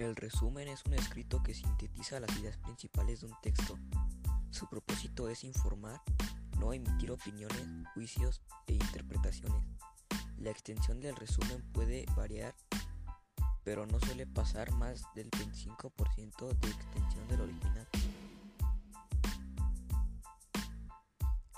El 0.00 0.16
resumen 0.16 0.66
es 0.66 0.82
un 0.86 0.94
escrito 0.94 1.42
que 1.42 1.52
sintetiza 1.52 2.20
las 2.20 2.34
ideas 2.38 2.56
principales 2.56 3.20
de 3.20 3.26
un 3.26 3.34
texto. 3.42 3.78
Su 4.48 4.66
propósito 4.66 5.28
es 5.28 5.44
informar, 5.44 6.00
no 6.58 6.72
emitir 6.72 7.10
opiniones, 7.10 7.66
juicios 7.92 8.40
e 8.66 8.72
interpretaciones. 8.72 9.62
La 10.38 10.50
extensión 10.50 11.02
del 11.02 11.14
resumen 11.16 11.62
puede 11.74 12.06
variar, 12.16 12.54
pero 13.62 13.84
no 13.84 14.00
suele 14.00 14.26
pasar 14.26 14.72
más 14.72 15.02
del 15.14 15.30
25% 15.32 16.58
de 16.58 16.70
extensión 16.70 17.28
del 17.28 17.42
original. 17.42 17.86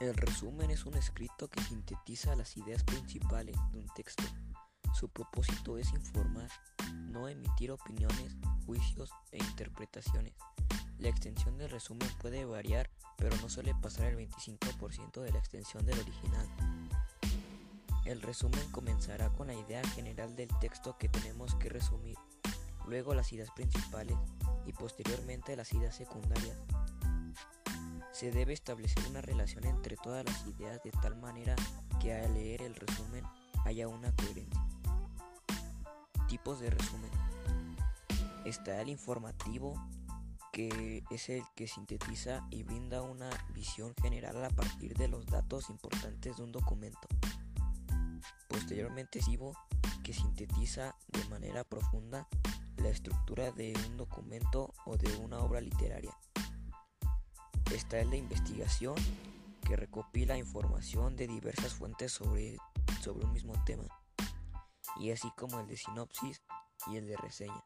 El 0.01 0.15
resumen 0.15 0.73
es 0.73 0.85
un 0.85 0.95
escrito 0.95 1.49
que 1.49 1.63
sintetiza 1.63 2.35
las 2.35 2.57
ideas 2.57 2.83
principales 2.83 3.55
de 3.71 3.79
un 3.79 3.87
texto. 3.95 4.25
Su 5.03 5.09
propósito 5.09 5.79
es 5.79 5.93
informar, 5.95 6.49
no 7.11 7.29
emitir 7.29 7.73
opiniones, 7.73 8.37
juicios 8.67 9.11
e 9.33 9.39
interpretaciones. 9.39 10.33
La 11.01 11.09
extensión 11.09 11.59
del 11.59 11.71
resumen 11.71 12.09
puede 12.21 12.45
variar, 12.45 12.89
pero 13.17 13.37
no 13.39 13.49
suele 13.49 13.75
pasar 13.75 14.13
el 14.13 14.17
25% 14.17 15.21
de 15.21 15.33
la 15.33 15.39
extensión 15.41 15.85
del 15.85 15.99
original. 15.99 16.47
El 18.05 18.23
resumen 18.23 18.63
comenzará 18.71 19.29
con 19.31 19.49
la 19.49 19.55
idea 19.55 19.83
general 19.89 20.37
del 20.37 20.51
texto 20.61 20.97
que 20.99 21.09
tenemos 21.09 21.57
que 21.57 21.69
resumir, 21.69 22.17
luego 22.87 23.13
las 23.13 23.33
ideas 23.33 23.51
principales 23.57 24.17
y 24.67 24.73
posteriormente 24.73 25.57
las 25.57 25.73
ideas 25.73 25.97
secundarias. 25.97 26.57
Se 28.13 28.31
debe 28.31 28.53
establecer 28.53 29.05
una 29.11 29.21
relación 29.21 29.65
entre 29.65 29.97
todas 29.97 30.25
las 30.25 30.47
ideas 30.47 30.81
de 30.85 30.93
tal 30.93 31.17
manera 31.17 31.57
que 32.01 32.15
al 32.15 32.35
leer 32.35 32.63
el 32.63 32.77
resumen 32.77 33.25
haya 33.65 33.89
una 33.89 34.15
coherencia. 34.15 34.62
Tipos 36.33 36.61
de 36.61 36.71
resumen. 36.71 37.11
Está 38.47 38.81
el 38.81 38.89
informativo, 38.89 39.75
que 40.51 41.05
es 41.11 41.29
el 41.29 41.43
que 41.55 41.69
sintetiza 41.69 42.47
y 42.49 42.63
brinda 42.63 43.03
una 43.03 43.29
visión 43.53 43.93
general 44.01 44.43
a 44.43 44.49
partir 44.49 44.97
de 44.97 45.09
los 45.09 45.27
datos 45.27 45.69
importantes 45.69 46.39
de 46.39 46.43
un 46.43 46.51
documento. 46.51 47.07
Posteriormente 48.49 49.21
Sivo, 49.21 49.53
que 50.03 50.15
sintetiza 50.15 50.97
de 51.09 51.23
manera 51.29 51.65
profunda 51.65 52.27
la 52.79 52.89
estructura 52.89 53.53
de 53.53 53.75
un 53.91 53.99
documento 53.99 54.73
o 54.87 54.97
de 54.97 55.15
una 55.19 55.39
obra 55.41 55.61
literaria. 55.61 56.17
Está 57.75 58.01
el 58.01 58.09
de 58.09 58.17
investigación, 58.17 58.95
que 59.67 59.77
recopila 59.77 60.39
información 60.39 61.15
de 61.15 61.27
diversas 61.27 61.75
fuentes 61.75 62.11
sobre, 62.11 62.57
sobre 63.03 63.27
un 63.27 63.35
mismo 63.35 63.53
tema 63.67 63.85
y 64.97 65.11
así 65.11 65.31
como 65.37 65.61
el 65.61 65.67
de 65.67 65.77
sinopsis 65.77 66.43
y 66.87 66.97
el 66.97 67.07
de 67.07 67.17
reseña. 67.17 67.65